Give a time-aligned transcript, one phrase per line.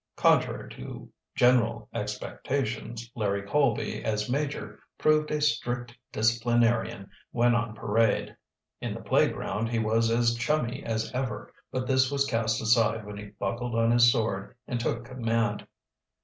[0.15, 8.35] Contrary to general expectations, Larry Colby, as major, proved a strict disciplinarian when on parade.
[8.81, 13.17] In the playground he was as "chummy" as ever, but this was cast aside when
[13.17, 15.67] he buckled on his sword and took command.